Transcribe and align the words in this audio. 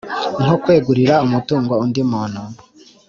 nko 0.43 0.55
kwegurira 0.63 1.15
umutungo 1.25 1.73
undi 1.83 2.01
muntu 2.11 2.41